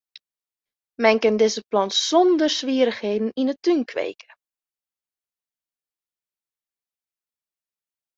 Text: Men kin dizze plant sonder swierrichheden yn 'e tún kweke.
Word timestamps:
Men 1.05 1.17
kin 1.23 1.35
dizze 1.41 1.61
plant 1.71 1.93
sonder 2.07 2.51
swierrichheden 2.57 3.29
yn 3.39 3.49
'e 3.49 3.55
tún 3.63 3.81
kweke. 3.89 4.29